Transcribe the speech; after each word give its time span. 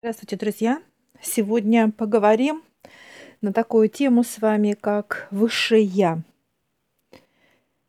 Здравствуйте, 0.00 0.36
друзья! 0.36 0.82
Сегодня 1.20 1.90
поговорим 1.90 2.62
на 3.40 3.52
такую 3.52 3.88
тему 3.88 4.22
с 4.22 4.38
вами, 4.38 4.76
как 4.80 5.26
высшее 5.32 5.82
Я. 5.82 6.22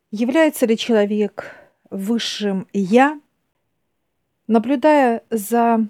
Является 0.09 0.65
ли 0.65 0.75
человек 0.75 1.55
высшим 1.91 2.67
Я, 2.73 3.21
наблюдая 4.47 5.21
за 5.29 5.87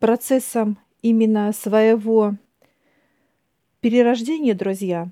процессом 0.00 0.78
именно 1.00 1.52
своего 1.52 2.34
перерождения, 3.80 4.54
друзья, 4.54 5.08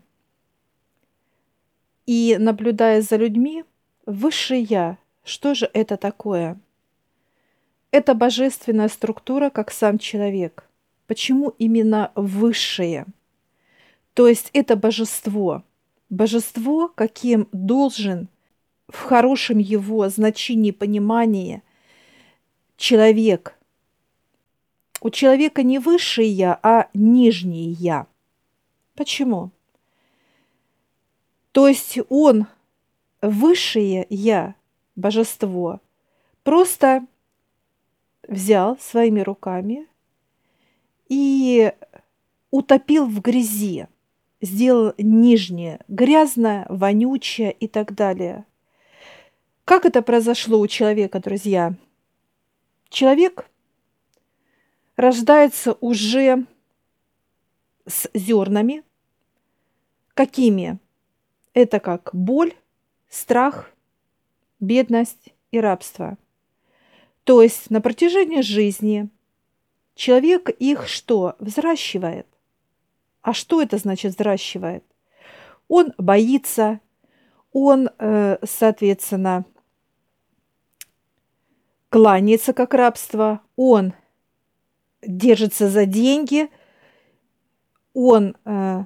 и 2.06 2.36
наблюдая 2.40 3.02
за 3.02 3.14
людьми, 3.14 3.64
высшее 4.04 4.62
Я, 4.62 4.98
что 5.22 5.54
же 5.54 5.70
это 5.72 5.96
такое– 5.96 6.58
это 7.90 8.14
божественная 8.14 8.88
структура, 8.88 9.50
как 9.50 9.70
сам 9.70 9.98
человек. 9.98 10.64
Почему 11.06 11.54
именно 11.58 12.12
высшее? 12.14 13.06
То 14.14 14.28
есть 14.28 14.50
это 14.52 14.76
божество. 14.76 15.64
Божество, 16.08 16.88
каким 16.88 17.48
должен 17.52 18.28
в 18.88 19.02
хорошем 19.02 19.58
его 19.58 20.08
значении 20.08 20.72
понимания 20.72 21.62
человек. 22.76 23.56
У 25.00 25.10
человека 25.10 25.62
не 25.62 25.78
высшее 25.78 26.28
я, 26.28 26.58
а 26.62 26.88
нижнее 26.92 27.70
я. 27.72 28.06
Почему? 28.94 29.50
То 31.52 31.68
есть 31.68 31.98
он 32.08 32.46
высшее 33.22 34.06
я, 34.10 34.54
божество, 34.94 35.80
просто 36.42 37.06
взял 38.30 38.78
своими 38.78 39.20
руками 39.20 39.86
и 41.08 41.72
утопил 42.50 43.04
в 43.06 43.20
грязи, 43.20 43.88
сделал 44.40 44.94
нижнее, 44.96 45.80
грязное, 45.88 46.64
вонючее 46.70 47.52
и 47.52 47.66
так 47.66 47.92
далее. 47.94 48.46
Как 49.64 49.84
это 49.84 50.00
произошло 50.00 50.58
у 50.60 50.66
человека, 50.68 51.20
друзья? 51.20 51.74
Человек 52.88 53.50
рождается 54.96 55.76
уже 55.80 56.46
с 57.86 58.08
зернами. 58.14 58.84
Какими? 60.14 60.78
Это 61.52 61.80
как 61.80 62.10
боль, 62.12 62.54
страх, 63.08 63.72
бедность 64.60 65.34
и 65.50 65.58
рабство– 65.58 66.16
то 67.24 67.42
есть 67.42 67.70
на 67.70 67.80
протяжении 67.80 68.40
жизни 68.40 69.08
человек 69.94 70.48
их 70.48 70.88
что? 70.88 71.36
Взращивает. 71.38 72.26
А 73.22 73.32
что 73.32 73.60
это 73.60 73.76
значит 73.76 74.14
взращивает? 74.14 74.84
Он 75.68 75.92
боится, 75.98 76.80
он, 77.52 77.90
э, 77.98 78.38
соответственно, 78.44 79.44
кланяется 81.90 82.52
как 82.52 82.72
рабство, 82.72 83.40
он 83.56 83.92
держится 85.02 85.68
за 85.68 85.86
деньги, 85.86 86.48
он 87.92 88.36
э, 88.44 88.84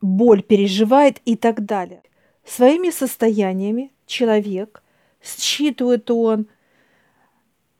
боль 0.00 0.42
переживает 0.42 1.20
и 1.24 1.36
так 1.36 1.64
далее. 1.64 2.02
Своими 2.44 2.90
состояниями 2.90 3.92
человек 4.06 4.82
считывает 5.22 6.10
он– 6.10 6.48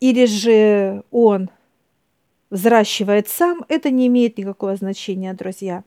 или 0.00 0.24
же 0.24 1.04
он 1.10 1.50
взращивает 2.48 3.28
сам, 3.28 3.64
это 3.68 3.90
не 3.90 4.08
имеет 4.08 4.38
никакого 4.38 4.74
значения, 4.74 5.32
друзья. 5.34 5.84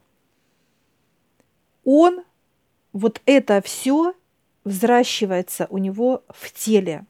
Он, 1.83 2.23
вот 2.93 3.21
это 3.25 3.61
все 3.61 4.13
взращивается 4.63 5.67
у 5.69 5.77
него 5.77 6.23
в 6.29 6.51
теле. 6.53 7.05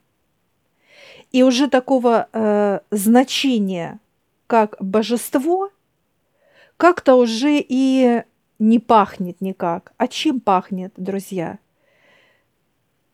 И 1.31 1.43
уже 1.43 1.67
такого 1.67 2.29
э, 2.31 2.79
значения, 2.89 3.99
как 4.47 4.75
божество, 4.79 5.69
как-то 6.77 7.15
уже 7.15 7.59
и 7.59 8.23
не 8.59 8.79
пахнет 8.79 9.41
никак. 9.41 9.93
А 9.97 10.07
чем 10.07 10.39
пахнет, 10.39 10.93
друзья? 10.97 11.59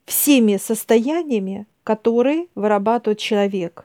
Всеми 0.06 0.58
состояниями, 0.58 1.68
который 1.90 2.50
вырабатывает 2.54 3.18
человек. 3.18 3.84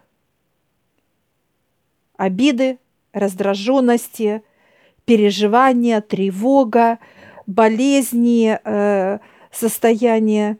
Обиды, 2.18 2.78
раздраженности, 3.14 4.42
переживания, 5.06 6.02
тревога, 6.02 6.98
болезни, 7.46 8.58
э, 8.62 9.20
состояния. 9.50 10.58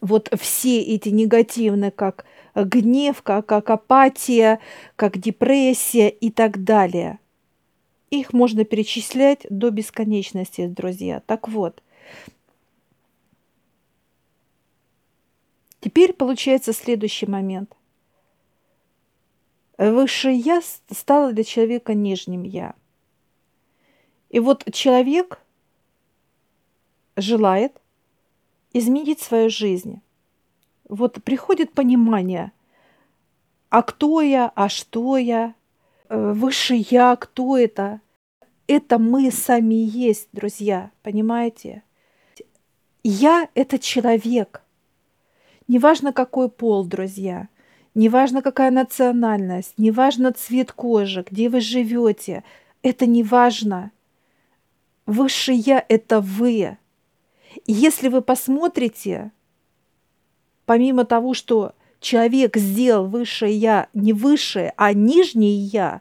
Вот 0.00 0.30
все 0.38 0.80
эти 0.82 1.08
негативные, 1.08 1.90
как 1.90 2.24
гнев, 2.54 3.20
как, 3.22 3.46
как 3.46 3.68
апатия, 3.68 4.60
как 4.94 5.18
депрессия 5.18 6.10
и 6.10 6.30
так 6.30 6.62
далее. 6.62 7.18
Их 8.10 8.32
можно 8.32 8.64
перечислять 8.64 9.48
до 9.50 9.70
бесконечности, 9.70 10.68
друзья. 10.68 11.20
Так 11.26 11.48
вот, 11.48 11.82
Теперь 15.80 16.12
получается 16.12 16.72
следующий 16.72 17.26
момент. 17.26 17.76
Высшее 19.76 20.36
«я» 20.36 20.60
стало 20.90 21.32
для 21.32 21.44
человека 21.44 21.94
нижним 21.94 22.42
«я». 22.42 22.74
И 24.28 24.40
вот 24.40 24.64
человек 24.72 25.40
желает 27.16 27.80
изменить 28.72 29.20
свою 29.20 29.50
жизнь. 29.50 30.02
Вот 30.88 31.22
приходит 31.22 31.72
понимание, 31.72 32.52
а 33.68 33.82
кто 33.82 34.20
я, 34.20 34.50
а 34.54 34.68
что 34.68 35.16
я, 35.16 35.54
э, 36.08 36.32
высшее 36.32 36.84
я, 36.90 37.14
кто 37.16 37.56
это? 37.56 38.00
Это 38.66 38.98
мы 38.98 39.30
сами 39.30 39.74
есть, 39.74 40.28
друзья, 40.32 40.90
понимаете? 41.02 41.82
Я– 43.02 43.48
это 43.54 43.78
человек– 43.78 44.62
Неважно, 45.68 46.14
какой 46.14 46.48
пол, 46.48 46.86
друзья, 46.86 47.48
неважно, 47.94 48.40
какая 48.40 48.70
национальность, 48.70 49.74
неважно 49.76 50.32
цвет 50.32 50.72
кожи, 50.72 51.24
где 51.30 51.50
вы 51.50 51.60
живете, 51.60 52.42
это 52.82 53.04
не 53.04 53.22
важно. 53.22 53.92
Высшее 55.04 55.58
Я– 55.58 55.84
это 55.88 56.22
вы. 56.22 56.78
И 57.66 57.72
если 57.72 58.08
вы 58.08 58.22
посмотрите, 58.22 59.30
помимо 60.64 61.04
того, 61.04 61.34
что 61.34 61.74
человек 62.00 62.56
сделал 62.56 63.06
высшее 63.06 63.54
Я 63.54 63.88
не 63.92 64.14
высшее, 64.14 64.72
а 64.76 64.94
нижнее 64.94 65.58
Я, 65.58 66.00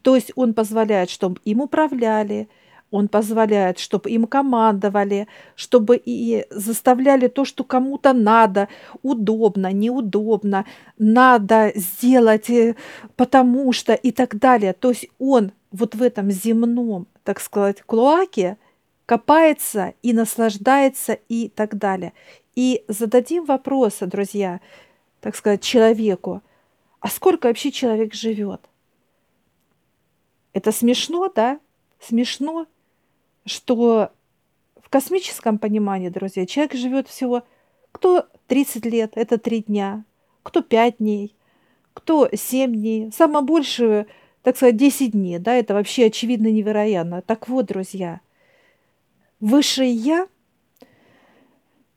то 0.00 0.14
есть 0.14 0.32
он 0.36 0.54
позволяет, 0.54 1.10
чтобы 1.10 1.38
им 1.44 1.60
управляли– 1.60 2.48
он 2.92 3.08
позволяет, 3.08 3.78
чтобы 3.78 4.10
им 4.10 4.26
командовали, 4.26 5.26
чтобы 5.56 6.00
и 6.04 6.46
заставляли 6.50 7.26
то, 7.26 7.44
что 7.44 7.64
кому-то 7.64 8.12
надо, 8.12 8.68
удобно, 9.02 9.72
неудобно, 9.72 10.66
надо 10.98 11.72
сделать, 11.74 12.50
э, 12.50 12.76
потому 13.16 13.72
что 13.72 13.94
и 13.94 14.12
так 14.12 14.38
далее. 14.38 14.74
То 14.74 14.90
есть 14.90 15.08
он 15.18 15.52
вот 15.72 15.94
в 15.94 16.02
этом 16.02 16.30
земном, 16.30 17.06
так 17.24 17.40
сказать, 17.40 17.82
клоаке 17.82 18.58
копается 19.06 19.94
и 20.02 20.12
наслаждается 20.12 21.18
и 21.28 21.48
так 21.48 21.78
далее. 21.78 22.12
И 22.54 22.84
зададим 22.88 23.46
вопросы, 23.46 24.06
друзья, 24.06 24.60
так 25.20 25.34
сказать, 25.34 25.62
человеку, 25.62 26.42
а 27.00 27.08
сколько 27.08 27.46
вообще 27.46 27.72
человек 27.72 28.12
живет? 28.12 28.60
Это 30.52 30.72
смешно, 30.72 31.30
да? 31.34 31.58
Смешно, 32.00 32.66
что 33.44 34.10
в 34.80 34.88
космическом 34.88 35.58
понимании, 35.58 36.08
друзья, 36.08 36.46
человек 36.46 36.74
живет 36.74 37.08
всего 37.08 37.42
кто 37.92 38.26
30 38.48 38.86
лет, 38.86 39.12
это 39.14 39.38
3 39.38 39.64
дня, 39.64 40.04
кто 40.42 40.62
5 40.62 40.96
дней, 40.98 41.36
кто 41.94 42.28
7 42.32 42.72
дней, 42.72 43.12
самое 43.12 43.44
большее, 43.44 44.06
так 44.42 44.56
сказать, 44.56 44.76
10 44.76 45.12
дней, 45.12 45.38
да, 45.38 45.54
это 45.54 45.74
вообще 45.74 46.06
очевидно 46.06 46.48
невероятно. 46.48 47.22
Так 47.22 47.48
вот, 47.48 47.66
друзья, 47.66 48.20
высшее 49.40 49.92
Я, 49.92 50.26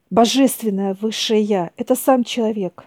божественное 0.09 0.93
высшее 0.93 1.41
Я, 1.41 1.71
это 1.77 1.95
сам 1.95 2.23
человек. 2.23 2.85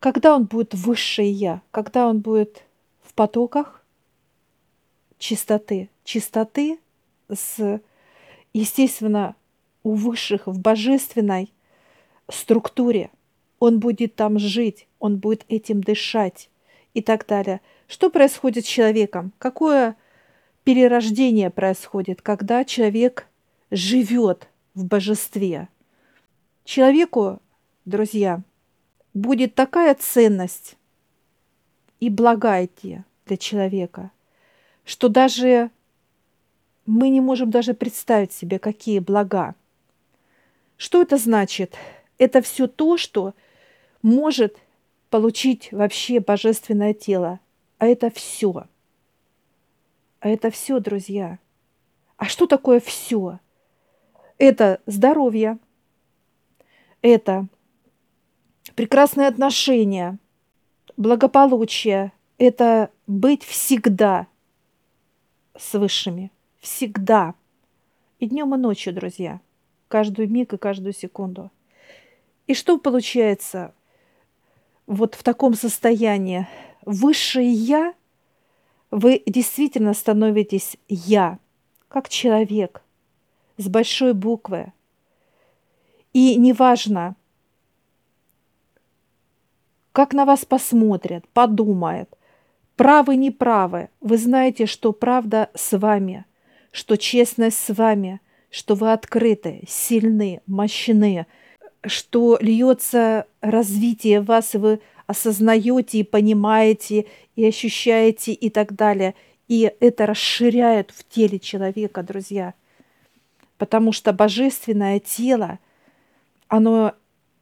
Когда 0.00 0.34
он 0.34 0.44
будет 0.44 0.74
высшее 0.74 1.30
Я, 1.30 1.62
когда 1.70 2.08
он 2.08 2.20
будет 2.20 2.64
в 3.02 3.14
потоках 3.14 3.84
чистоты, 5.18 5.88
чистоты 6.04 6.78
с, 7.28 7.80
естественно, 8.52 9.36
у 9.82 9.94
высших 9.94 10.46
в 10.46 10.58
божественной 10.58 11.52
структуре. 12.28 13.10
Он 13.58 13.78
будет 13.78 14.14
там 14.14 14.38
жить, 14.38 14.88
он 14.98 15.18
будет 15.18 15.44
этим 15.48 15.82
дышать 15.82 16.48
и 16.94 17.02
так 17.02 17.26
далее. 17.26 17.60
Что 17.86 18.10
происходит 18.10 18.64
с 18.64 18.68
человеком? 18.68 19.32
Какое 19.38 19.96
перерождение 20.64 21.50
происходит, 21.50 22.22
когда 22.22 22.64
человек 22.64 23.26
живет 23.70 24.48
в 24.74 24.84
божестве? 24.84 25.68
Человеку, 26.64 27.40
друзья, 27.84 28.42
будет 29.12 29.54
такая 29.54 29.94
ценность 29.94 30.76
и 32.00 32.08
блага 32.08 32.64
идти 32.64 33.02
для 33.26 33.36
человека, 33.36 34.10
что 34.84 35.08
даже 35.08 35.70
мы 36.86 37.08
не 37.08 37.20
можем 37.20 37.50
даже 37.50 37.74
представить 37.74 38.32
себе, 38.32 38.58
какие 38.58 38.98
блага. 38.98 39.54
Что 40.76 41.02
это 41.02 41.16
значит? 41.16 41.76
Это 42.18 42.42
все 42.42 42.66
то, 42.66 42.96
что 42.96 43.34
может 44.02 44.56
получить 45.10 45.70
вообще 45.72 46.20
божественное 46.20 46.94
тело. 46.94 47.40
А 47.78 47.86
это 47.86 48.10
все. 48.10 48.66
А 50.20 50.28
это 50.28 50.50
все, 50.50 50.80
друзья. 50.80 51.38
А 52.16 52.26
что 52.26 52.46
такое 52.46 52.80
все? 52.80 53.38
Это 54.38 54.80
здоровье, 54.86 55.58
это 57.02 57.46
прекрасные 58.74 59.28
отношения, 59.28 60.18
благополучие, 60.96 62.12
это 62.38 62.90
быть 63.06 63.44
всегда 63.44 64.26
с 65.56 65.74
высшими. 65.74 66.30
Всегда. 66.64 67.34
И 68.20 68.26
днем, 68.26 68.54
и 68.54 68.56
ночью, 68.56 68.94
друзья. 68.94 69.42
Каждую 69.88 70.30
миг 70.30 70.54
и 70.54 70.56
каждую 70.56 70.94
секунду. 70.94 71.50
И 72.46 72.54
что 72.54 72.78
получается 72.78 73.74
вот 74.86 75.14
в 75.14 75.22
таком 75.22 75.52
состоянии? 75.52 76.48
Высшее 76.86 77.52
«я» 77.52 77.92
вы 78.90 79.22
действительно 79.26 79.92
становитесь 79.92 80.78
«я», 80.88 81.38
как 81.88 82.08
человек, 82.08 82.82
с 83.58 83.68
большой 83.68 84.14
буквы. 84.14 84.72
И 86.14 86.34
неважно, 86.36 87.14
как 89.92 90.14
на 90.14 90.24
вас 90.24 90.46
посмотрят, 90.46 91.28
подумают, 91.28 92.08
правы, 92.74 93.16
неправы, 93.16 93.90
вы 94.00 94.16
знаете, 94.16 94.64
что 94.64 94.94
правда 94.94 95.50
с 95.54 95.76
вами, 95.76 96.24
что 96.74 96.96
честность 96.96 97.58
с 97.58 97.72
вами, 97.72 98.20
что 98.50 98.74
вы 98.74 98.92
открыты, 98.92 99.62
сильны, 99.68 100.40
мощны, 100.48 101.24
что 101.86 102.36
льется 102.40 103.28
развитие 103.40 104.20
вас, 104.20 104.56
и 104.56 104.58
вы 104.58 104.80
осознаете 105.06 105.98
и 105.98 106.02
понимаете, 106.02 107.06
и 107.36 107.46
ощущаете, 107.46 108.32
и 108.32 108.50
так 108.50 108.74
далее. 108.74 109.14
И 109.46 109.72
это 109.78 110.04
расширяет 110.04 110.90
в 110.90 111.06
теле 111.08 111.38
человека, 111.38 112.02
друзья. 112.02 112.54
Потому 113.56 113.92
что 113.92 114.12
божественное 114.12 114.98
тело, 114.98 115.60
оно 116.48 116.94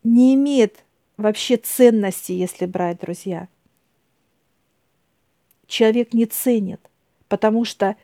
не 0.05 0.35
имеет 0.35 0.85
вообще 1.17 1.57
ценности, 1.57 2.33
если 2.33 2.67
брать, 2.67 3.01
друзья. 3.01 3.49
Человек 5.67 6.13
не 6.13 6.27
ценит, 6.27 6.83
потому 7.29 7.65
что 7.65 7.97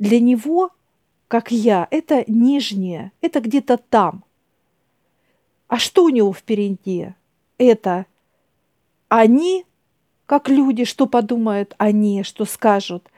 для 0.00 0.18
него, 0.18 0.70
как 1.28 1.52
я, 1.52 1.86
это 1.92 2.24
нижнее, 2.26 3.12
это 3.20 3.40
где-то 3.40 3.76
там. 3.76 4.24
А 5.68 5.78
что 5.78 6.04
у 6.04 6.08
него 6.08 6.32
впереди? 6.32 7.14
Это 7.58 8.06
они, 9.08 9.66
как 10.26 10.48
люди, 10.48 10.84
что 10.84 11.06
подумают 11.06 11.74
они, 11.78 12.24
что 12.24 12.46
скажут. 12.46 13.08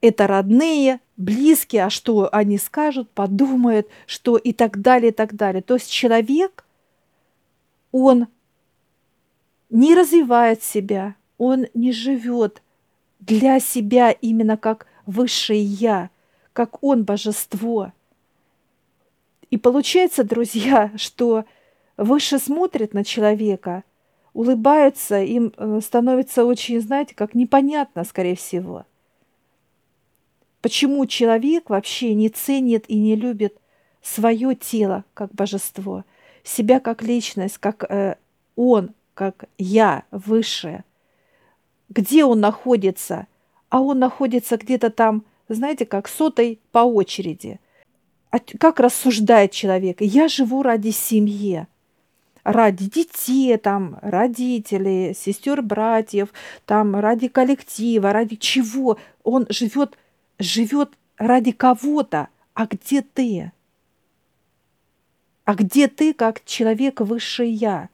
Это 0.00 0.28
родные, 0.28 1.00
близкие, 1.16 1.84
а 1.84 1.90
что 1.90 2.28
они 2.32 2.56
скажут, 2.56 3.10
подумают, 3.10 3.88
что 4.06 4.36
и 4.36 4.52
так 4.52 4.80
далее, 4.80 5.10
и 5.10 5.14
так 5.14 5.34
далее. 5.34 5.60
То 5.60 5.74
есть 5.74 5.90
человек, 5.90 6.64
он 7.90 8.28
не 9.70 9.96
развивает 9.96 10.62
себя, 10.62 11.16
он 11.36 11.66
не 11.74 11.90
живет 11.90 12.62
для 13.18 13.58
себя 13.58 14.12
именно 14.12 14.56
как 14.56 14.86
высшее 15.04 15.64
Я, 15.64 16.10
как 16.58 16.82
он 16.82 17.04
божество. 17.04 17.92
И 19.48 19.56
получается, 19.56 20.24
друзья, 20.24 20.90
что 20.96 21.44
выше 21.96 22.40
смотрит 22.40 22.94
на 22.94 23.04
человека, 23.04 23.84
улыбается, 24.32 25.22
им 25.22 25.52
э, 25.56 25.78
становится 25.80 26.44
очень, 26.44 26.80
знаете, 26.80 27.14
как 27.14 27.36
непонятно, 27.36 28.02
скорее 28.02 28.34
всего. 28.34 28.86
Почему 30.60 31.06
человек 31.06 31.70
вообще 31.70 32.12
не 32.14 32.28
ценит 32.28 32.86
и 32.88 32.98
не 32.98 33.14
любит 33.14 33.56
свое 34.02 34.56
тело 34.56 35.04
как 35.14 35.30
божество, 35.30 36.04
себя 36.42 36.80
как 36.80 37.02
личность, 37.02 37.58
как 37.58 37.84
э, 37.88 38.16
он, 38.56 38.90
как 39.14 39.44
я, 39.58 40.02
высшее. 40.10 40.84
Где 41.88 42.24
он 42.24 42.40
находится? 42.40 43.28
А 43.68 43.80
он 43.80 44.00
находится 44.00 44.56
где-то 44.56 44.90
там, 44.90 45.22
знаете, 45.54 45.86
как 45.86 46.08
сотой 46.08 46.60
по 46.72 46.80
очереди. 46.80 47.60
А 48.30 48.38
как 48.38 48.80
рассуждает 48.80 49.52
человек? 49.52 50.00
Я 50.00 50.28
живу 50.28 50.62
ради 50.62 50.90
семьи, 50.90 51.66
ради 52.44 52.90
детей, 52.90 53.56
там, 53.56 53.98
родителей, 54.02 55.14
сестер, 55.14 55.62
братьев, 55.62 56.28
там, 56.66 56.96
ради 56.96 57.28
коллектива, 57.28 58.12
ради 58.12 58.36
чего? 58.36 58.98
Он 59.22 59.46
живет, 59.48 59.96
живет 60.38 60.90
ради 61.16 61.52
кого-то. 61.52 62.28
А 62.54 62.66
где 62.66 63.02
ты? 63.02 63.52
А 65.44 65.54
где 65.54 65.88
ты, 65.88 66.12
как 66.12 66.44
человек 66.44 67.00
высшее 67.00 67.50
я? 67.50 67.88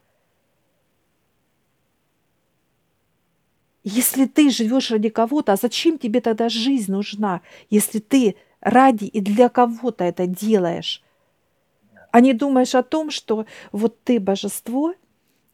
Если 3.85 4.25
ты 4.25 4.49
живешь 4.49 4.91
ради 4.91 5.11
кого-то, 5.11 5.53
а 5.53 5.57
зачем 5.57 5.99
тебе 5.99 6.23
тогда 6.23 6.49
жизнь 6.49 6.91
нужна, 6.91 7.43
если 7.69 7.99
ты 7.99 8.35
ради 8.61 9.05
и 9.05 9.21
для 9.21 9.51
кого-то 9.51 10.05
это 10.05 10.27
делаешь? 10.27 11.03
А 12.11 12.21
не 12.21 12.33
думаешь 12.33 12.75
о 12.75 12.83
том, 12.83 13.11
что 13.11 13.45
вот 13.73 14.03
ты 14.03 14.19
божество, 14.19 14.95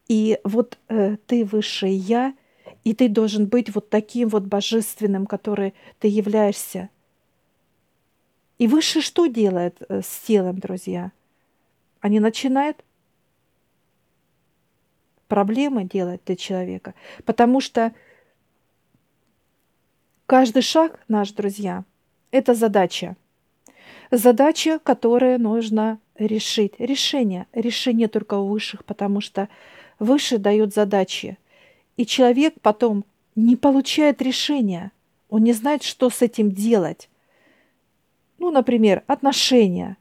и 0.07 0.39
вот 0.45 0.77
э, 0.87 1.17
ты 1.27 1.43
высшее 1.43 1.95
я, 1.95 2.33
и 2.85 2.93
ты 2.93 3.09
должен 3.09 3.47
быть 3.47 3.73
вот 3.75 3.89
таким 3.89 4.29
вот 4.29 4.43
божественным, 4.43 5.25
который 5.25 5.73
ты 5.99 6.07
являешься. 6.07 6.89
И 8.57 8.67
выше 8.67 9.01
что 9.01 9.25
делает 9.25 9.81
э, 9.89 10.01
с 10.01 10.19
телом, 10.25 10.59
друзья? 10.59 11.11
Они 11.99 12.19
начинают 12.19 12.83
проблемы 15.27 15.83
делать 15.83 16.21
для 16.25 16.35
человека, 16.35 16.93
потому 17.25 17.59
что 17.59 17.93
Каждый 20.31 20.61
шаг 20.61 20.97
наш, 21.09 21.33
друзья, 21.33 21.83
это 22.31 22.53
задача. 22.53 23.17
Задача, 24.11 24.79
которую 24.79 25.41
нужно 25.41 25.99
решить. 26.17 26.75
Решение. 26.79 27.47
Решение 27.51 28.07
только 28.07 28.35
у 28.35 28.47
высших, 28.47 28.85
потому 28.85 29.19
что 29.19 29.49
выше 29.99 30.37
дают 30.37 30.73
задачи. 30.73 31.37
И 31.97 32.05
человек 32.05 32.53
потом 32.61 33.03
не 33.35 33.57
получает 33.57 34.21
решения. 34.21 34.93
Он 35.27 35.43
не 35.43 35.51
знает, 35.51 35.83
что 35.83 36.09
с 36.09 36.21
этим 36.21 36.53
делать. 36.53 37.09
Ну, 38.37 38.51
например, 38.51 39.03
отношения. 39.07 39.97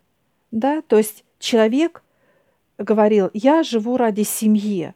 Да? 0.52 0.80
То 0.82 0.99
есть 0.99 1.25
человек 1.40 2.04
говорил, 2.78 3.30
я 3.32 3.64
живу 3.64 3.96
ради 3.96 4.22
семьи. 4.22 4.94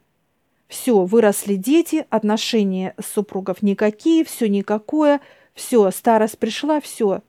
Все, 0.69 1.05
выросли 1.05 1.57
дети, 1.57 2.07
отношения 2.11 2.95
супругов 3.03 3.63
никакие, 3.63 4.25
все 4.25 4.49
никакое, 4.49 5.21
все, 5.55 5.91
старость 5.91 6.39
пришла, 6.39 6.81
все. 6.81 7.23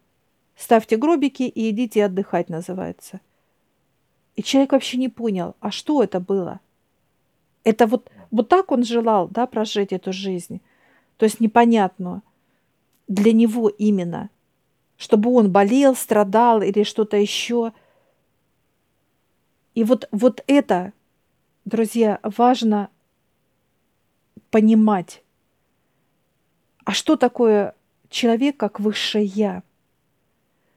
Ставьте 0.55 0.97
гробики 0.97 1.43
и 1.43 1.69
идите 1.69 2.05
отдыхать, 2.05 2.49
называется. 2.49 3.19
И 4.35 4.43
человек 4.43 4.71
вообще 4.71 4.97
не 4.97 5.09
понял, 5.09 5.55
а 5.59 5.71
что 5.71 6.03
это 6.03 6.19
было? 6.19 6.59
Это 7.63 7.87
вот, 7.87 8.09
вот 8.31 8.49
так 8.49 8.71
он 8.71 8.83
желал, 8.83 9.27
да, 9.27 9.47
прожить 9.47 9.91
эту 9.91 10.13
жизнь. 10.13 10.61
То 11.17 11.25
есть 11.25 11.39
непонятно 11.39 12.21
для 13.07 13.31
него 13.31 13.69
именно, 13.69 14.29
чтобы 14.97 15.31
он 15.31 15.51
болел, 15.51 15.95
страдал 15.95 16.61
или 16.61 16.83
что-то 16.83 17.17
еще. 17.17 17.73
И 19.73 19.83
вот, 19.83 20.07
вот 20.11 20.43
это, 20.47 20.93
друзья, 21.65 22.19
важно 22.23 22.89
понимать, 24.51 25.23
а 26.83 26.91
что 26.91 27.15
такое 27.15 27.75
человек 28.09 28.57
как 28.57 28.79
высшее 28.79 29.25
Я? 29.25 29.63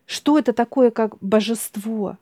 Что 0.06 0.38
это 0.38 0.52
такое 0.52 0.90
как 0.90 1.18
божество, 1.20 2.16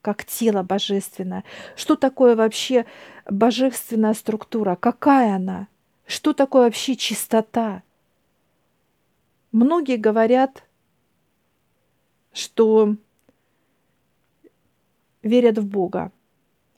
как 0.00 0.24
тело 0.24 0.62
божественное? 0.62 1.44
Что 1.74 1.96
такое 1.96 2.36
вообще 2.36 2.86
божественная 3.26 4.14
структура? 4.14 4.76
Какая 4.76 5.36
она? 5.36 5.66
Что 6.06 6.32
такое 6.32 6.64
вообще 6.64 6.94
чистота? 6.94 7.82
Многие 9.50 9.96
говорят, 9.96 10.64
что 12.32 12.96
верят 15.22 15.58
в 15.58 15.66
Бога. 15.66 16.12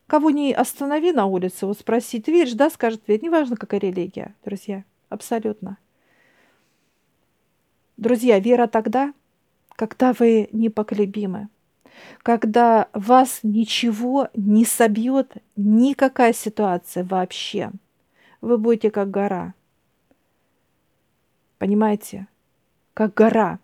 Кого 0.06 0.30
не 0.30 0.52
останови 0.52 1.12
на 1.12 1.26
улице, 1.26 1.66
вот 1.66 1.78
спроси, 1.78 2.20
ты 2.20 2.30
веришь, 2.30 2.52
да, 2.52 2.68
скажет, 2.68 3.02
верь. 3.06 3.22
Неважно, 3.22 3.56
какая 3.56 3.80
религия, 3.80 4.34
друзья, 4.44 4.84
абсолютно. 5.08 5.78
Друзья, 7.96 8.38
вера 8.38 8.66
тогда, 8.66 9.14
когда 9.76 10.12
вы 10.12 10.48
непоколебимы, 10.52 11.48
когда 12.22 12.88
вас 12.92 13.40
ничего 13.42 14.28
не 14.34 14.64
собьет, 14.64 15.32
никакая 15.56 16.32
ситуация 16.32 17.04
вообще. 17.04 17.70
Вы 18.40 18.58
будете 18.58 18.90
как 18.90 19.10
гора. 19.10 19.54
Понимаете? 21.58 22.26
Как 22.92 23.14
гора. 23.14 23.58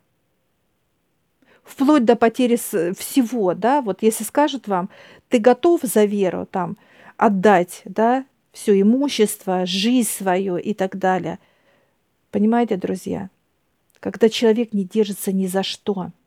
Вплоть 1.70 2.04
до 2.04 2.16
потери 2.16 2.56
всего, 2.56 3.54
да, 3.54 3.80
вот 3.80 4.02
если 4.02 4.24
скажут 4.24 4.66
вам, 4.68 4.90
ты 5.28 5.38
готов 5.38 5.82
за 5.82 6.04
веру 6.04 6.46
там 6.50 6.76
отдать, 7.16 7.82
да, 7.84 8.24
все 8.52 8.80
имущество, 8.80 9.66
жизнь 9.66 10.08
свою 10.08 10.56
и 10.56 10.74
так 10.74 10.98
далее. 10.98 11.38
Понимаете, 12.30 12.76
друзья? 12.76 13.30
Когда 14.00 14.28
человек 14.28 14.72
не 14.72 14.84
держится 14.84 15.32
ни 15.32 15.46
за 15.46 15.62
что– 15.62 16.10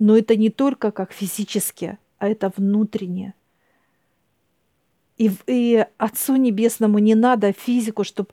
но 0.00 0.16
это 0.16 0.34
не 0.34 0.50
только 0.50 0.90
как 0.90 1.12
физически, 1.12 1.98
а 2.18 2.28
это 2.28 2.50
внутреннее. 2.56 3.34
И, 5.18 5.30
и 5.46 5.86
Отцу 5.98 6.36
Небесному 6.36 6.98
не 6.98 7.14
надо 7.14 7.52
физику, 7.52 8.02
чтобы 8.02 8.30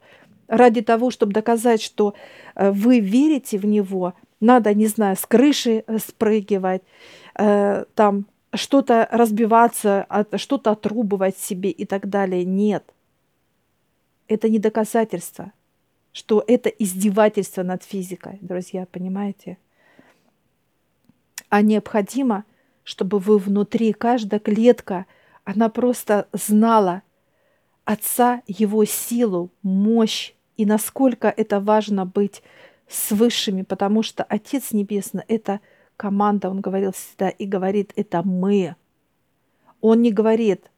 ради 0.47 0.81
того, 0.81 1.11
чтобы 1.11 1.33
доказать, 1.33 1.81
что 1.81 2.15
э, 2.55 2.71
вы 2.71 3.01
верите 3.01 3.57
в 3.57 3.65
Него, 3.65 4.13
надо, 4.39 4.73
не 4.73 4.87
знаю, 4.87 5.15
с 5.15 5.25
крыши 5.25 5.83
э, 5.85 5.97
спрыгивать, 5.99 6.83
э, 7.35 7.85
там 7.95 8.25
что-то 8.53 9.07
разбиваться, 9.11 10.03
от, 10.03 10.39
что-то 10.39 10.71
отрубывать 10.71 11.37
себе 11.37 11.69
и 11.69 11.85
так 11.85 12.09
далее. 12.09 12.45
Нет. 12.45 12.83
Это 14.27 14.49
не 14.49 14.59
доказательство, 14.59 15.51
что 16.11 16.43
это 16.47 16.69
издевательство 16.69 17.63
над 17.63 17.83
физикой, 17.83 18.39
друзья, 18.41 18.87
понимаете? 18.91 19.57
а 21.49 21.61
необходимо, 21.61 22.43
чтобы 22.83 23.19
вы 23.19 23.37
внутри, 23.37 23.93
каждая 23.93 24.39
клетка, 24.39 25.05
она 25.43 25.69
просто 25.69 26.27
знала 26.33 27.03
Отца, 27.85 28.41
Его 28.47 28.83
силу, 28.83 29.49
мощь, 29.61 30.33
и 30.57 30.65
насколько 30.65 31.29
это 31.29 31.59
важно 31.61 32.05
быть 32.05 32.43
с 32.87 33.11
высшими, 33.11 33.63
потому 33.63 34.03
что 34.03 34.23
Отец 34.23 34.71
Небесный– 34.71 35.23
это 35.27 35.59
команда, 35.97 36.49
Он 36.49 36.61
говорил 36.61 36.91
всегда, 36.91 37.29
и 37.29 37.45
говорит, 37.45 37.91
это 37.95 38.23
мы. 38.23 38.75
Он 39.81 40.01
не 40.01 40.11
говорит, 40.11 40.71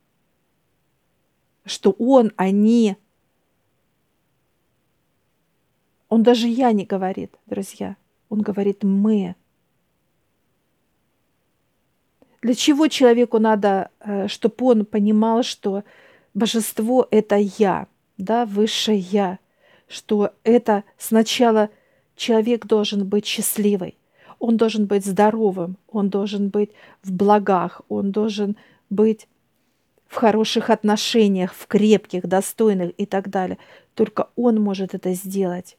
что 1.66 1.96
Он, 2.00 2.32
они. 2.36 2.98
Он 6.08 6.24
даже 6.24 6.48
я 6.48 6.72
не 6.72 6.86
говорит, 6.86 7.36
друзья. 7.46 7.96
Он 8.30 8.42
говорит 8.42 8.84
мы. 8.84 9.36
Для 12.42 12.56
чего 12.56 12.88
человеку 12.88 13.40
надо, 13.40 13.92
э, 14.00 14.28
чтобы 14.28 14.66
он 14.66 14.86
понимал, 14.86 15.44
что 15.44 15.84
божество– 16.34 17.08
это 17.12 17.36
я, 17.36 17.88
да, 18.18 18.46
высшее 18.46 18.98
я, 18.98 19.40
что 19.88 20.32
это 20.44 20.84
сначала 20.98 21.70
человек 22.20 22.66
должен 22.68 23.08
быть 23.08 23.26
счастливый, 23.26 23.96
он 24.40 24.58
должен 24.58 24.86
быть 24.86 25.06
здоровым, 25.06 25.78
он 25.88 26.10
должен 26.10 26.50
быть 26.50 26.72
в 27.02 27.12
благах, 27.12 27.82
он 27.90 28.12
должен 28.12 28.58
быть 28.90 29.28
в 30.08 30.16
хороших 30.16 30.70
отношениях, 30.70 31.54
в 31.54 31.66
крепких, 31.68 32.28
достойных 32.28 32.92
и 32.98 33.06
так 33.06 33.30
далее. 33.30 33.58
Только 33.96 34.30
он 34.36 34.62
может 34.62 34.94
это 34.94 35.14
сделать. 35.14 35.78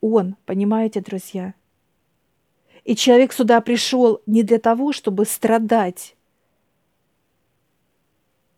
Он, 0.00 0.36
понимаете, 0.44 1.00
друзья? 1.00 1.54
И 2.84 2.96
человек 2.96 3.32
сюда 3.32 3.60
пришел 3.60 4.20
не 4.26 4.42
для 4.42 4.58
того, 4.58 4.92
чтобы 4.92 5.24
страдать 5.24 6.16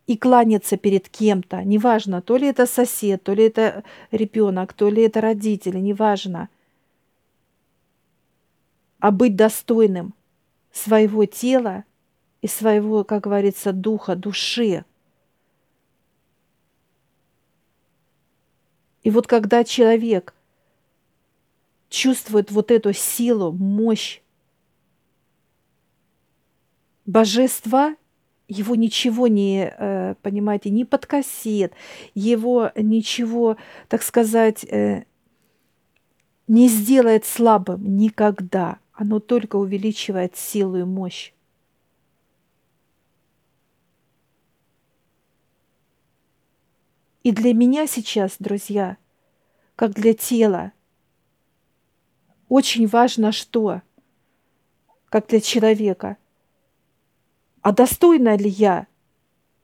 и 0.06 0.16
кланяться 0.16 0.76
перед 0.76 1.08
кем-то, 1.08 1.64
неважно, 1.64 2.20
то 2.20 2.36
ли 2.36 2.48
это 2.48 2.66
сосед, 2.66 3.22
то 3.22 3.32
ли 3.32 3.44
это 3.44 3.84
ребенок, 4.10 4.72
то 4.72 4.88
ли 4.88 5.02
это 5.02 5.20
родители, 5.20 5.78
неважно, 5.78 6.48
а 8.98 9.10
быть 9.10 9.36
достойным 9.36 10.14
своего 10.72 11.24
тела 11.24 11.84
и 12.42 12.48
своего, 12.48 13.04
как 13.04 13.22
говорится, 13.22 13.72
духа, 13.72 14.16
души. 14.16 14.84
И 19.02 19.10
вот 19.10 19.26
когда 19.26 19.64
человек– 19.64 20.34
чувствует 21.94 22.50
вот 22.50 22.70
эту 22.70 22.92
силу, 22.92 23.52
мощь 23.52 24.20
божества, 27.06 27.96
его 28.54 28.74
ничего 28.74 29.26
не, 29.26 29.74
э, 29.76 30.14
понимаете, 30.22 30.70
не 30.70 30.84
подкосит, 30.84 31.72
его 32.14 32.70
ничего, 32.76 33.56
так 33.88 34.02
сказать, 34.02 34.64
э, 34.64 35.04
не 36.46 36.68
сделает 36.68 37.24
слабым 37.24 37.96
никогда. 37.96 38.78
Оно 38.92 39.18
только 39.18 39.56
увеличивает 39.56 40.36
силу 40.36 40.76
и 40.76 40.84
мощь. 40.84 41.32
И 47.24 47.32
для 47.32 47.54
меня 47.54 47.86
сейчас, 47.86 48.36
друзья, 48.38 48.98
как 49.76 49.94
для 49.94 50.12
тела, 50.12 50.72
очень 52.48 52.86
важно 52.86 53.32
что? 53.32 53.80
Как 55.08 55.26
для 55.28 55.40
человека. 55.40 56.18
А 57.64 57.72
достойна 57.72 58.36
ли 58.36 58.50
я, 58.50 58.86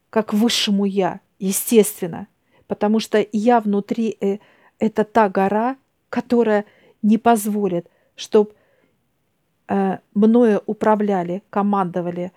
как 0.09 0.33
высшему 0.33 0.85
я? 0.85 1.19
Естественно. 1.37 2.27
Потому 2.65 2.99
что 2.99 3.23
я 3.31 3.59
внутри 3.59 4.17
э,– 4.19 4.39
это 4.79 5.03
та 5.03 5.29
гора, 5.29 5.77
которая 6.09 6.65
не 7.03 7.19
позволит, 7.19 7.87
чтобы 8.15 8.55
э, 9.67 9.99
мною 10.15 10.63
управляли, 10.65 11.43
командовали, 11.51 12.31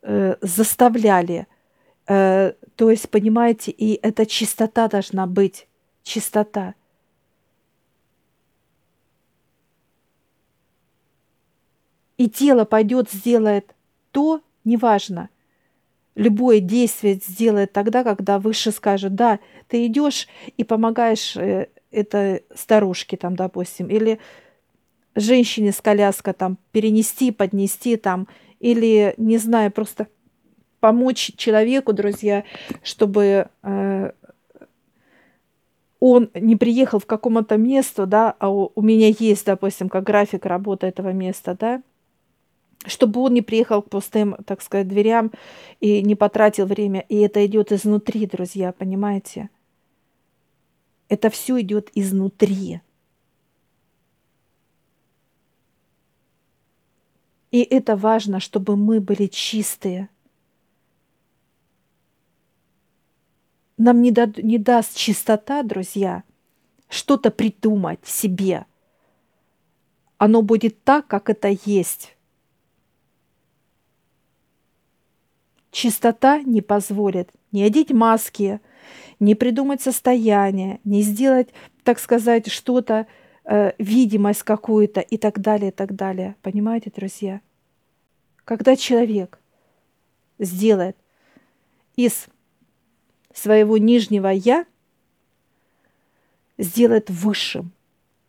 э, 0.00 0.36
заставляли. 0.40 1.46
Э, 2.06 2.54
то 2.76 2.90
есть, 2.90 3.10
понимаете, 3.10 3.70
и 3.70 4.00
эта 4.02 4.24
чистота 4.24 4.88
должна 4.88 5.26
быть. 5.26 5.68
Чистота– 6.02 6.74
и 12.16 12.30
тело 12.30 12.64
пойдет, 12.64 13.10
сделает 13.10 13.74
то, 14.12 14.40
неважно. 14.64 15.28
Любое 16.14 16.60
действие 16.60 17.14
сделает 17.14 17.72
тогда, 17.72 18.04
когда 18.04 18.38
выше 18.38 18.70
скажет, 18.70 19.14
да, 19.14 19.40
ты 19.68 19.86
идешь 19.86 20.28
и 20.56 20.64
помогаешь 20.64 21.36
э, 21.36 21.68
этой 21.90 22.44
старушке, 22.54 23.16
там, 23.16 23.34
допустим, 23.34 23.88
или 23.88 24.18
женщине 25.14 25.72
с 25.72 25.80
коляской 25.80 26.34
там 26.34 26.58
перенести, 26.72 27.30
поднести 27.30 27.96
там, 27.96 28.28
или, 28.60 29.14
не 29.16 29.38
знаю, 29.38 29.70
просто 29.70 30.08
помочь 30.80 31.32
человеку, 31.36 31.92
друзья, 31.92 32.44
чтобы 32.82 33.48
э, 33.62 34.12
он 36.00 36.30
не 36.34 36.56
приехал 36.56 36.98
в 36.98 37.06
какому-то 37.06 37.56
месту, 37.56 38.06
да, 38.06 38.34
а 38.38 38.50
у, 38.50 38.72
у 38.74 38.82
меня 38.82 39.08
есть, 39.16 39.46
допустим, 39.46 39.88
как 39.88 40.04
график 40.04 40.44
работы 40.46 40.88
этого 40.88 41.12
места, 41.12 41.56
да, 41.58 41.82
чтобы 42.86 43.20
он 43.20 43.34
не 43.34 43.42
приехал 43.42 43.82
к 43.82 43.90
пустым, 43.90 44.36
так 44.46 44.62
сказать, 44.62 44.88
дверям 44.88 45.32
и 45.80 46.02
не 46.02 46.14
потратил 46.14 46.66
время. 46.66 47.00
И 47.08 47.16
это 47.16 47.44
идет 47.46 47.72
изнутри, 47.72 48.26
друзья, 48.26 48.72
понимаете? 48.72 49.50
Это 51.08 51.30
все 51.30 51.60
идет 51.60 51.90
изнутри. 51.94 52.80
И 57.50 57.62
это 57.62 57.96
важно, 57.96 58.40
чтобы 58.40 58.76
мы 58.76 59.00
были 59.00 59.26
чистые. 59.26 60.08
Нам 63.76 64.00
не, 64.00 64.10
да, 64.10 64.30
не 64.36 64.58
даст 64.58 64.96
чистота, 64.96 65.62
друзья, 65.62 66.24
что-то 66.88 67.30
придумать 67.30 68.06
себе. 68.06 68.64
Оно 70.18 70.40
будет 70.40 70.82
так, 70.84 71.08
как 71.08 71.28
это 71.28 71.48
есть. 71.66 72.16
Чистота 75.72 76.42
не 76.42 76.60
позволит 76.60 77.30
не 77.50 77.64
одеть 77.64 77.90
маски, 77.90 78.60
не 79.18 79.34
придумать 79.34 79.80
состояние, 79.80 80.80
не 80.84 81.02
сделать, 81.02 81.48
так 81.82 81.98
сказать, 81.98 82.50
что-то, 82.50 83.06
э, 83.44 83.72
видимость 83.78 84.42
какую-то 84.42 85.00
и 85.00 85.16
так 85.16 85.40
далее, 85.40 85.70
и 85.70 85.74
так 85.74 85.94
далее. 85.94 86.36
Понимаете, 86.42 86.92
друзья? 86.94 87.40
Когда 88.44 88.76
человек 88.76 89.38
сделает 90.38 90.96
из 91.96 92.26
своего 93.32 93.78
нижнего 93.78 94.28
«я», 94.28 94.66
сделает 96.58 97.08
высшим 97.08 97.72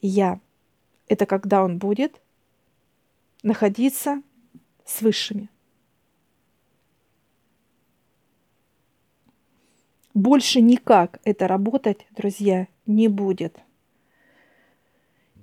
«я», 0.01 0.39
это 1.07 1.25
когда 1.25 1.63
он 1.63 1.77
будет 1.77 2.21
находиться 3.41 4.21
с 4.85 5.01
высшими. 5.01 5.49
Больше 10.13 10.61
никак 10.61 11.19
это 11.23 11.47
работать, 11.47 12.05
друзья, 12.15 12.67
не 12.85 13.07
будет. 13.07 13.57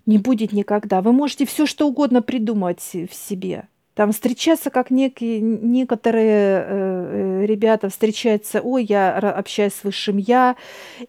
Не 0.06 0.18
будет 0.18 0.52
никогда. 0.52 1.02
Вы 1.02 1.12
можете 1.12 1.44
все 1.44 1.66
что 1.66 1.88
угодно 1.88 2.22
придумать 2.22 2.80
в 2.80 3.12
себе. 3.12 3.68
Там 3.94 4.12
встречаться, 4.12 4.70
как 4.70 4.90
некие, 4.90 5.40
некоторые 5.40 6.64
э, 6.66 7.44
ребята 7.44 7.88
встречаются, 7.88 8.60
ой, 8.60 8.84
я 8.84 9.16
общаюсь 9.18 9.74
с 9.74 9.84
высшим 9.84 10.16
я, 10.16 10.56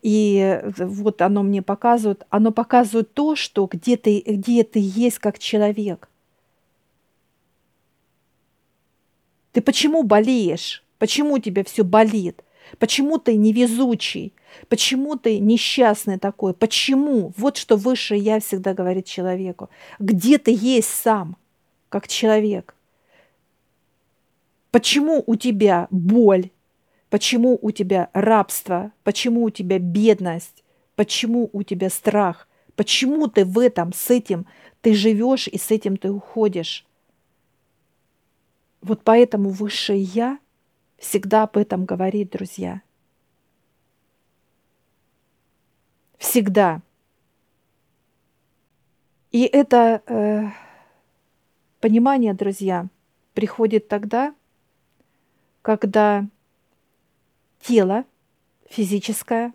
и 0.01 0.59
вот 0.77 1.21
оно 1.21 1.43
мне 1.43 1.61
показывает. 1.61 2.25
Оно 2.29 2.51
показывает 2.51 3.13
то, 3.13 3.35
что 3.35 3.67
где 3.71 3.95
ты, 3.95 4.21
где 4.25 4.63
ты 4.63 4.79
есть 4.81 5.19
как 5.19 5.37
человек. 5.37 6.09
Ты 9.51 9.61
почему 9.61 10.03
болеешь? 10.03 10.83
Почему 10.97 11.35
у 11.35 11.39
тебя 11.39 11.63
все 11.63 11.83
болит? 11.83 12.43
Почему 12.79 13.17
ты 13.17 13.35
невезучий? 13.35 14.33
Почему 14.67 15.15
ты 15.15 15.39
несчастный 15.39 16.17
такой? 16.17 16.53
Почему? 16.53 17.33
Вот 17.37 17.57
что 17.57 17.77
высшее 17.77 18.21
я 18.21 18.39
всегда 18.39 18.73
говорит 18.73 19.05
человеку. 19.05 19.69
Где 19.99 20.37
ты 20.37 20.51
есть 20.51 20.89
сам, 20.89 21.37
как 21.89 22.07
человек? 22.07 22.75
Почему 24.71 25.23
у 25.27 25.35
тебя 25.35 25.87
боль? 25.91 26.49
Почему 27.09 27.59
у 27.61 27.71
тебя 27.71 28.09
рабство? 28.13 28.93
Почему 29.03 29.43
у 29.43 29.49
тебя 29.49 29.79
бедность? 29.79 30.63
Почему 30.95 31.49
у 31.51 31.63
тебя 31.63 31.89
страх? 31.89 32.47
Почему 32.75 33.27
ты 33.27 33.43
в 33.43 33.59
этом, 33.59 33.91
с 33.93 34.09
этим 34.09 34.45
ты 34.81 34.93
живешь 34.93 35.47
и 35.47 35.57
с 35.57 35.71
этим 35.71 35.97
ты 35.97 36.09
уходишь? 36.09 36.85
Вот 38.81 39.01
поэтому 39.03 39.49
высшее 39.49 40.01
Я 40.01 40.39
всегда 41.01 41.43
об 41.43 41.57
этом 41.57 41.85
говорит, 41.85 42.29
друзья. 42.29 42.81
Всегда. 46.17 46.81
И 49.31 49.43
это 49.43 50.03
э, 50.05 50.49
понимание, 51.79 52.35
друзья, 52.35 52.87
приходит 53.33 53.87
тогда, 53.87 54.35
когда 55.63 56.27
тело 57.61 58.05
физическое, 58.69 59.53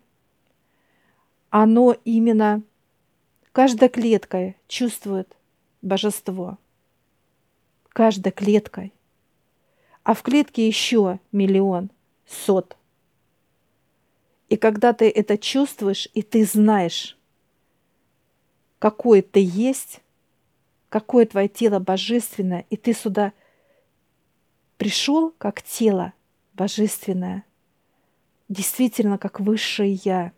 оно 1.50 1.96
именно 2.04 2.62
каждой 3.52 3.88
клеткой 3.88 4.56
чувствует 4.66 5.36
божество. 5.80 6.58
Каждой 7.90 8.32
клеткой 8.32 8.92
а 10.06 10.14
в 10.14 10.22
клетке 10.22 10.64
еще 10.64 11.18
миллион, 11.32 11.90
сот. 12.28 12.76
И 14.48 14.56
когда 14.56 14.92
ты 14.92 15.10
это 15.10 15.36
чувствуешь, 15.36 16.08
и 16.14 16.22
ты 16.22 16.44
знаешь, 16.44 17.18
какое 18.78 19.20
ты 19.20 19.40
есть, 19.42 20.00
какое 20.90 21.26
твое 21.26 21.48
тело 21.48 21.80
божественное, 21.80 22.66
и 22.70 22.76
ты 22.76 22.92
сюда 22.92 23.32
пришел 24.76 25.34
как 25.38 25.60
тело 25.60 26.12
божественное, 26.54 27.44
действительно 28.48 29.18
как 29.18 29.40
высшее 29.40 29.94
Я, 29.94 30.30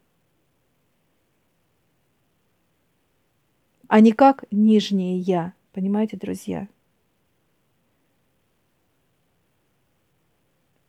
а 3.86 4.00
не 4.00 4.12
как 4.12 4.46
нижнее 4.50 5.18
Я. 5.18 5.52
Понимаете, 5.74 6.16
друзья? 6.16 6.68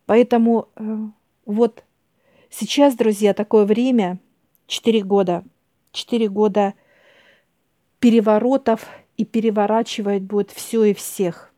Поэтому 0.10 0.70
э, 0.76 0.98
вот 1.46 1.84
сейчас, 2.50 2.96
друзья, 2.96 3.36
такое 3.36 3.66
время, 3.66 4.18
4 4.66 5.04
года, 5.04 5.44
4 5.92 6.28
года 6.30 6.74
переворотов 8.00 8.88
и 9.18 9.24
переворачивать 9.24 10.24
будет 10.24 10.50
все 10.50 10.86
и 10.86 10.96
всех. 10.96 11.54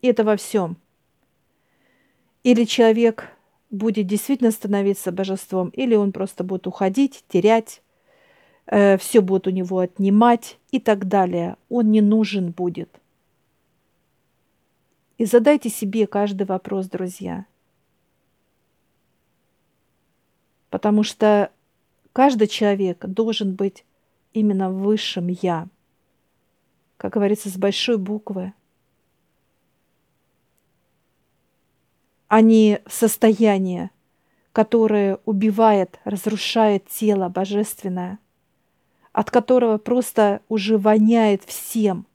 И 0.00 0.08
это 0.08 0.24
во 0.24 0.36
всем. 0.36 0.78
Или 2.42 2.64
человек 2.64 3.28
будет 3.70 4.08
действительно 4.08 4.50
становиться 4.50 5.12
божеством, 5.12 5.68
или 5.68 5.94
он 5.94 6.10
просто 6.10 6.42
будет 6.42 6.66
уходить, 6.66 7.22
терять, 7.28 7.82
э, 8.66 8.98
все 8.98 9.20
будет 9.20 9.46
у 9.46 9.50
него 9.50 9.78
отнимать 9.78 10.58
и 10.72 10.80
так 10.80 11.06
далее. 11.06 11.54
Он 11.68 11.92
не 11.92 12.00
нужен 12.00 12.50
будет. 12.50 12.90
И 15.18 15.24
задайте 15.24 15.68
себе 15.68 16.08
каждый 16.08 16.48
вопрос, 16.48 16.88
друзья. 16.88 17.46
Потому 20.70 21.02
что 21.02 21.50
каждый 22.12 22.48
человек 22.48 23.04
должен 23.04 23.54
быть 23.54 23.84
именно 24.32 24.70
высшим 24.70 25.28
«я», 25.28 25.66
как 26.96 27.12
говорится, 27.12 27.48
с 27.48 27.56
большой 27.56 27.98
буквы, 27.98 28.52
а 32.28 32.42
не 32.42 32.80
состояние, 32.86 33.90
которое 34.52 35.18
убивает, 35.24 35.98
разрушает 36.04 36.86
тело 36.86 37.28
божественное, 37.28 38.18
от 39.12 39.30
которого 39.30 39.78
просто 39.78 40.40
уже 40.48 40.78
воняет 40.78 41.42
всем, 41.42 42.06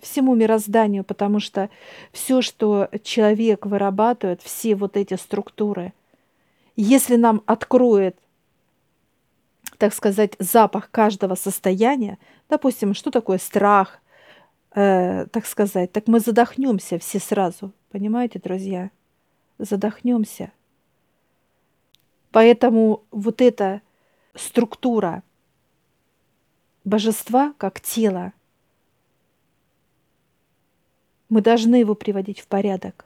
всему 0.00 0.34
мирозданию, 0.34 1.04
потому 1.04 1.40
что 1.40 1.70
все, 2.12 2.42
что 2.42 2.90
человек 3.02 3.64
вырабатывает, 3.64 4.42
все 4.42 4.74
вот 4.74 4.96
эти 4.98 5.14
структуры, 5.14 5.94
если 6.82 7.16
нам 7.16 7.42
откроет, 7.44 8.16
так 9.78 9.92
сказать, 9.92 10.34
запах 10.38 10.90
каждого 10.92 11.34
состояния, 11.34 12.18
допустим, 12.48 12.94
что 12.94 13.10
такое 13.10 13.38
страх, 13.38 14.00
э, 14.76 15.26
так 15.26 15.46
сказать, 15.46 15.90
так 15.90 16.06
мы 16.06 16.20
задохнемся 16.20 17.00
все 17.00 17.18
сразу, 17.18 17.72
понимаете, 17.90 18.38
друзья? 18.38 18.90
Задохнемся. 19.58 20.52
Поэтому 22.30 23.02
вот 23.10 23.40
эта 23.40 23.82
структура 24.36 25.24
божества 26.84 27.54
как 27.58 27.80
тело, 27.80 28.32
мы 31.28 31.42
должны 31.42 31.74
его 31.74 31.96
приводить 31.96 32.38
в 32.38 32.46
порядок. 32.46 33.04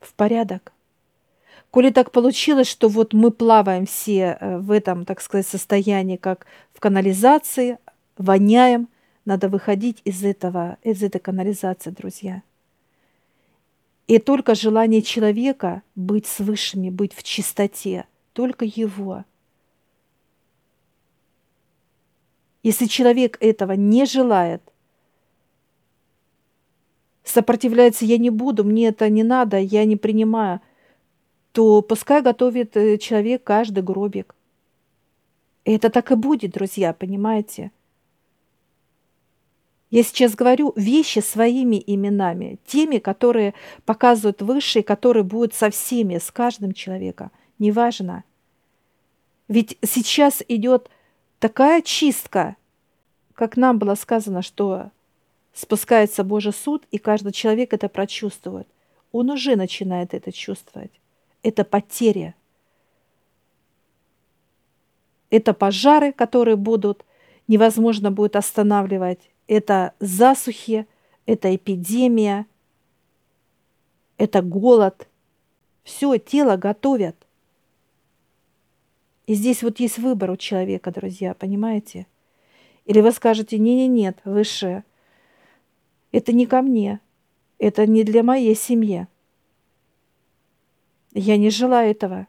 В 0.00 0.12
порядок. 0.12 0.72
Коли 1.72 1.90
так 1.90 2.10
получилось, 2.10 2.68
что 2.68 2.88
вот 2.88 3.14
мы 3.14 3.30
плаваем 3.30 3.86
все 3.86 4.36
э, 4.38 4.58
в 4.58 4.70
этом, 4.70 5.06
так 5.06 5.22
сказать, 5.22 5.46
состоянии, 5.46 6.18
как 6.18 6.46
в 6.74 6.80
канализации, 6.80 7.78
воняем, 8.18 8.88
надо 9.24 9.48
выходить 9.48 10.02
из 10.04 10.22
этого, 10.22 10.76
из 10.82 11.02
этой 11.02 11.18
канализации, 11.18 11.88
друзья. 11.88 12.42
И 14.06 14.18
только 14.18 14.54
желание 14.54 15.00
человека 15.00 15.82
быть 15.94 16.26
с 16.26 16.40
высшими, 16.40 16.90
быть 16.90 17.14
в 17.14 17.22
чистоте, 17.22 18.04
только 18.34 18.66
его. 18.66 19.24
Если 22.62 22.84
человек 22.84 23.38
этого 23.40 23.72
не 23.72 24.04
желает, 24.04 24.60
сопротивляется, 27.24 28.04
я 28.04 28.18
не 28.18 28.28
буду, 28.28 28.62
мне 28.62 28.88
это 28.88 29.08
не 29.08 29.22
надо, 29.22 29.56
я 29.56 29.86
не 29.86 29.96
принимаю– 29.96 30.60
то 31.52 31.82
пускай 31.82 32.22
готовит 32.22 32.76
э, 32.76 32.98
человек 32.98 33.44
каждый 33.44 33.82
гробик. 33.82 34.34
И 35.64 35.72
это 35.72 35.90
так 35.90 36.10
и 36.10 36.16
будет, 36.16 36.52
друзья, 36.52 36.92
понимаете? 36.92 37.70
Я 39.90 40.02
сейчас 40.02 40.34
говорю 40.34 40.72
вещи 40.74 41.18
своими 41.18 41.82
именами, 41.86 42.58
теми, 42.66 42.96
которые 42.96 43.52
показывают 43.84 44.40
высшие, 44.40 44.82
которые 44.82 45.22
будут 45.22 45.52
со 45.52 45.68
всеми, 45.68 46.16
с 46.16 46.30
каждым 46.30 46.72
человеком. 46.72 47.30
Неважно. 47.58 48.24
Ведь 49.48 49.76
сейчас 49.84 50.42
идет 50.48 50.88
такая 51.38 51.82
чистка, 51.82 52.56
как 53.34 53.58
нам 53.58 53.78
было 53.78 53.94
сказано, 53.94 54.40
что 54.40 54.90
спускается 55.52 56.24
Божий 56.24 56.54
суд, 56.54 56.84
и 56.90 56.96
каждый 56.96 57.32
человек 57.32 57.74
это 57.74 57.90
прочувствует. 57.90 58.66
Он 59.12 59.28
уже 59.28 59.56
начинает 59.56 60.14
это 60.14 60.32
чувствовать 60.32 61.01
это 61.42 61.64
потеря. 61.64 62.34
Это 65.30 65.54
пожары, 65.54 66.12
которые 66.12 66.56
будут, 66.56 67.04
невозможно 67.48 68.10
будет 68.10 68.36
останавливать. 68.36 69.30
Это 69.46 69.94
засухи, 69.98 70.86
это 71.26 71.54
эпидемия, 71.54 72.46
это 74.18 74.42
голод. 74.42 75.08
Все, 75.84 76.16
тело 76.18 76.56
готовят. 76.56 77.16
И 79.26 79.34
здесь 79.34 79.62
вот 79.62 79.80
есть 79.80 79.98
выбор 79.98 80.30
у 80.30 80.36
человека, 80.36 80.90
друзья, 80.90 81.34
понимаете? 81.34 82.06
Или 82.84 83.00
вы 83.00 83.12
скажете, 83.12 83.58
не-не-нет, 83.58 84.18
высшее, 84.24 84.84
это 86.10 86.32
не 86.32 86.46
ко 86.46 86.60
мне, 86.62 87.00
это 87.58 87.86
не 87.86 88.04
для 88.04 88.22
моей 88.22 88.54
семьи. 88.54 89.06
Я 91.14 91.36
не 91.36 91.50
желаю 91.50 91.90
этого. 91.90 92.26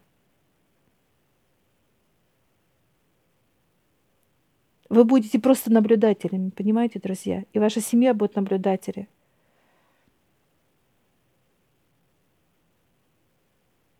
Вы 4.89 5.05
будете 5.05 5.39
просто 5.39 5.71
наблюдателями, 5.71 6.49
понимаете, 6.49 6.99
друзья? 6.99 7.45
И 7.53 7.59
ваша 7.59 7.81
семья 7.81 8.13
будет 8.13 8.35
наблюдатели. 8.35 9.07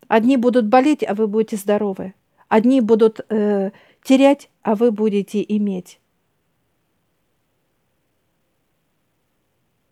Одни 0.06 0.36
будут 0.36 0.66
болеть, 0.66 1.02
а 1.02 1.14
вы 1.14 1.26
будете 1.26 1.56
здоровы. 1.56 2.14
Одни 2.48 2.80
будут 2.80 3.20
э, 3.28 3.72
терять, 4.04 4.50
а 4.62 4.76
вы 4.76 4.92
будете 4.92 5.44
иметь. 5.48 5.98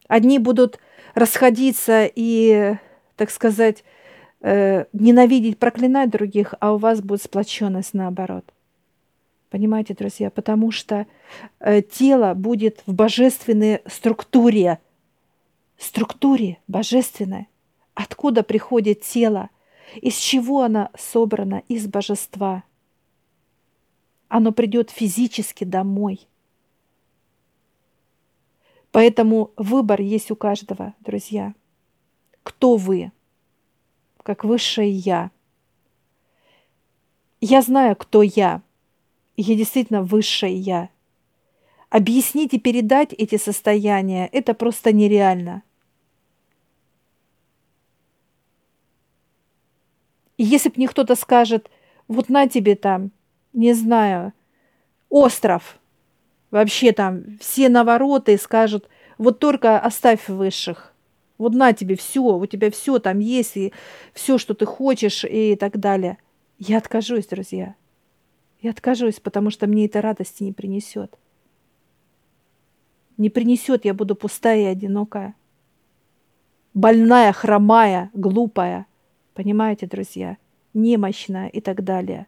Одни 0.07 0.39
будут 0.39 0.79
расходиться 1.15 2.05
и, 2.05 2.77
так 3.17 3.31
сказать, 3.31 3.83
э, 4.43 4.85
ненавидеть, 4.93 5.59
проклинать 5.59 6.11
других, 6.11 6.55
а 6.61 6.75
у 6.75 6.79
вас 6.79 7.01
будет 7.01 7.23
сплоченность 7.23 7.95
наоборот. 7.95 8.45
Понимаете, 9.49 9.95
друзья? 9.95 10.31
Потому 10.31 10.71
что 10.71 11.07
э, 11.61 11.83
тело 11.83 12.35
будет 12.35 12.83
в 12.87 12.95
божественной 12.95 13.81
структуре. 13.87 14.79
Структуре 15.79 16.59
божественной. 16.69 17.49
Откуда 17.95 18.43
приходит 18.43 19.03
тело? 19.03 19.51
Из 20.01 20.17
чего 20.17 20.63
оно 20.63 20.91
собрано? 20.99 21.63
Из 21.69 21.87
божества. 21.87 22.65
Оно 24.29 24.53
придет 24.53 24.91
физически 24.91 25.65
домой. 25.65 26.27
Поэтому 28.91 29.51
выбор 29.57 30.01
есть 30.01 30.31
у 30.31 30.37
каждого, 30.37 30.95
друзья. 31.01 31.55
Кто 32.43 32.77
вы? 32.77 33.13
Как 34.23 34.45
высшее 34.45 34.91
Я. 34.91 35.31
Я 37.41 37.63
знаю, 37.63 37.97
кто 37.97 38.23
я. 38.23 38.63
Я 39.37 39.57
действительно 39.57 40.03
высшее 40.03 40.57
Я. 40.57 40.89
Объяснить 41.91 42.55
и 42.55 42.61
передать 42.61 43.13
эти 43.13 43.37
состояния– 43.37 44.27
это 44.33 44.55
просто 44.55 44.93
нереально– 44.93 45.63
И 50.43 50.45
если 50.45 50.71
бы 50.71 50.75
мне 50.79 50.89
кто-то 50.89 51.15
скажет, 51.15 51.71
вот 52.09 52.29
на 52.29 52.49
тебе 52.49 52.75
там, 52.75 53.13
не 53.53 53.75
знаю, 53.75 54.33
остров, 55.09 55.79
вообще 56.51 56.91
там 56.91 57.39
все 57.39 57.69
навороты 57.69 58.37
скажут, 58.39 58.89
вот 59.19 59.39
только 59.39 59.79
оставь 59.79 60.29
высших. 60.29 60.92
Вот 61.43 61.55
на 61.55 61.73
тебе 61.73 61.97
все, 61.97 62.21
у 62.21 62.47
тебя 62.47 62.71
все 62.71 62.99
там 62.99 63.19
есть, 63.19 63.57
и 63.57 63.73
все, 64.15 64.39
что 64.39 64.55
ты 64.55 64.67
хочешь, 64.67 65.25
и 65.25 65.57
так 65.57 65.79
далее. 65.79 66.19
Я 66.59 66.79
откажусь, 66.79 67.27
друзья. 67.27 67.75
Я 68.61 68.71
откажусь, 68.71 69.21
потому 69.21 69.51
что 69.51 69.67
мне 69.67 69.87
это 69.87 70.01
радости 70.01 70.43
не 70.45 70.53
принесет. 70.53 71.19
Не 73.17 73.31
принесет, 73.31 73.85
я 73.85 73.95
буду 73.95 74.15
пустая 74.15 74.61
и 74.61 74.65
одинокая. 74.65 75.35
Больная, 76.75 77.33
хромая, 77.33 78.11
глупая– 78.15 78.87
Понимаете, 79.35 79.87
друзья? 79.87 80.37
Немощная 80.75 81.49
и 81.49 81.61
так 81.61 81.85
далее. 81.85 82.27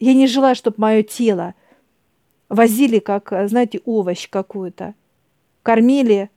Я 0.00 0.14
не 0.14 0.26
желаю, 0.26 0.56
чтобы 0.56 0.76
мое 0.78 1.02
тело 1.02 1.54
возили 2.48 2.98
как, 2.98 3.32
знаете, 3.48 3.80
овощ 3.84 4.28
какую-то. 4.28 4.94
Кормили, 5.62 6.30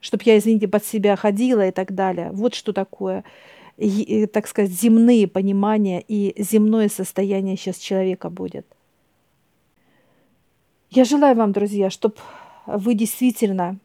чтобы 0.00 0.22
я, 0.26 0.38
извините, 0.38 0.66
под 0.66 0.84
себя 0.84 1.14
ходила 1.16 1.68
и 1.68 1.70
так 1.70 1.94
далее. 1.94 2.30
Вот 2.32 2.54
что 2.54 2.72
такое, 2.72 3.24
так 4.32 4.46
сказать, 4.46 4.70
земные 4.70 5.28
понимания 5.28 6.02
и 6.06 6.34
земное 6.42 6.88
состояние 6.88 7.56
сейчас 7.56 7.78
человека 7.78 8.30
будет. 8.30 8.66
Я 10.90 11.04
желаю 11.04 11.36
вам, 11.36 11.52
друзья, 11.52 11.88
чтобы 11.88 12.16
вы 12.66 12.94
действительно 12.94 13.78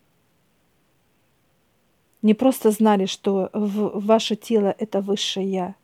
не 2.21 2.34
просто 2.34 2.71
знали, 2.71 3.06
что 3.06 3.49
в 3.54 4.04
ваше 4.04 4.36
тело 4.36 4.75
это 4.80 5.01
высшее 5.01 5.47
я, 5.47 5.75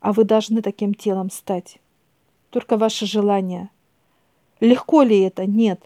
а 0.00 0.12
вы 0.12 0.22
должны 0.24 0.62
таким 0.62 0.94
телом 0.94 1.30
стать. 1.30 1.78
Только 2.50 2.76
ваше 2.76 3.06
желание. 3.06 3.70
Легко 4.60 5.02
ли 5.02 5.18
это? 5.20 5.44
Нет. 5.44 5.80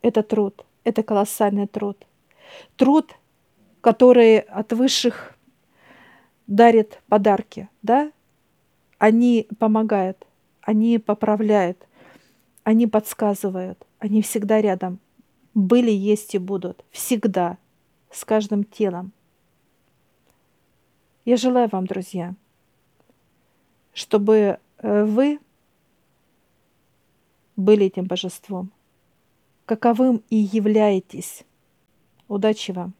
Это 0.00 0.22
труд. 0.22 0.64
Это 0.84 1.02
колоссальный 1.02 1.66
труд. 1.66 2.06
Труд, 2.76 3.14
который 3.80 4.38
от 4.38 4.72
высших 4.72 5.34
дарит 6.46 7.00
подарки, 7.08 7.68
да? 7.82 8.12
Они 8.98 9.48
помогают, 9.58 10.26
они 10.60 10.98
поправляют, 10.98 11.86
они 12.64 12.86
подсказывают, 12.86 13.84
они 13.98 14.22
всегда 14.22 14.60
рядом. 14.60 14.98
Были, 15.54 15.90
есть 15.90 16.34
и 16.34 16.38
будут. 16.38 16.84
Всегда 16.90 17.58
с 18.10 18.24
каждым 18.24 18.64
телом. 18.64 19.12
Я 21.24 21.36
желаю 21.36 21.68
вам, 21.70 21.86
друзья, 21.86 22.34
чтобы 23.92 24.58
э, 24.78 25.04
вы 25.04 25.40
были 27.56 27.86
этим 27.86 28.04
божеством, 28.04 28.70
каковым 29.66 30.22
и 30.30 30.36
являетесь. 30.36 31.44
Удачи 32.32 32.72
вам! 32.72 32.94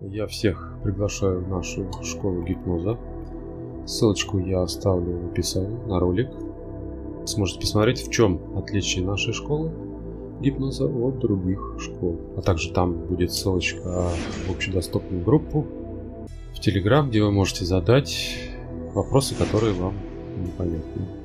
Я 0.00 0.26
всех 0.26 0.78
приглашаю 0.84 1.44
в 1.44 1.48
нашу 1.48 1.90
школу 2.04 2.44
гипноза. 2.44 2.96
Ссылочку 3.84 4.38
я 4.38 4.62
оставлю 4.62 5.18
в 5.18 5.32
описании 5.32 5.88
на 5.88 5.98
ролик. 5.98 6.30
Сможете 7.26 7.60
посмотреть, 7.60 8.06
в 8.06 8.12
чем 8.12 8.40
отличие 8.56 9.04
нашей 9.04 9.32
школы 9.32 9.72
гипноза 10.40 10.86
от 10.86 11.18
других 11.18 11.74
школ. 11.80 12.20
А 12.36 12.42
также 12.42 12.72
там 12.72 12.92
будет 12.92 13.32
ссылочка 13.32 14.12
в 14.46 14.50
общедоступную 14.52 15.24
группу 15.24 15.66
в 16.54 16.60
Телеграм, 16.60 17.10
где 17.10 17.24
вы 17.24 17.32
можете 17.32 17.64
задать 17.64 18.38
вопросы, 18.94 19.34
которые 19.34 19.72
вам 19.72 19.94
непонятны. 20.40 21.21